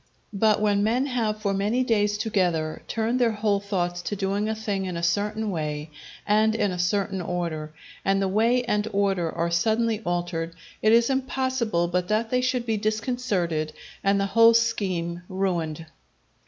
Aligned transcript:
But 0.33 0.59
when 0.59 0.83
men 0.83 1.05
have 1.05 1.41
for 1.43 1.53
many 1.53 1.83
days 1.83 2.17
together 2.17 2.81
turned 2.87 3.19
their 3.19 3.33
whole 3.33 3.59
thoughts 3.59 4.01
to 4.01 4.15
doing 4.15 4.49
a 4.49 4.55
thing 4.55 4.85
in 4.85 4.97
a 4.97 5.03
certain 5.03 5.51
way 5.51 5.91
and 6.25 6.55
in 6.55 6.71
a 6.71 6.79
certain 6.79 7.21
order, 7.21 7.71
and 8.03 8.19
the 8.19 8.27
way 8.27 8.63
and 8.63 8.87
order 8.93 9.29
are 9.31 9.51
suddenly 9.51 10.01
altered, 10.03 10.55
it 10.81 10.91
is 10.91 11.11
impossible 11.11 11.87
but 11.87 12.07
that 12.07 12.31
they 12.31 12.41
should 12.41 12.65
be 12.65 12.77
disconcerted 12.77 13.73
and 14.03 14.19
the 14.19 14.25
whole 14.25 14.55
scheme 14.55 15.21
ruined. 15.29 15.85